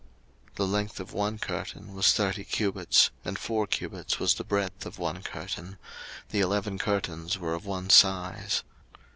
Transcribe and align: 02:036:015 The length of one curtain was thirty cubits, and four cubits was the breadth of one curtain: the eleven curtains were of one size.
02:036:015 0.53 0.55
The 0.55 0.65
length 0.67 0.99
of 0.99 1.13
one 1.13 1.37
curtain 1.37 1.93
was 1.93 2.11
thirty 2.11 2.43
cubits, 2.43 3.11
and 3.23 3.37
four 3.37 3.67
cubits 3.67 4.17
was 4.17 4.33
the 4.33 4.43
breadth 4.43 4.83
of 4.87 4.97
one 4.97 5.21
curtain: 5.21 5.77
the 6.29 6.39
eleven 6.39 6.79
curtains 6.79 7.37
were 7.37 7.53
of 7.53 7.67
one 7.67 7.87
size. 7.91 8.63